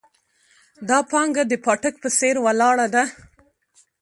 [0.89, 3.03] دا پانګه د پاټک په څېر ولاړه ده.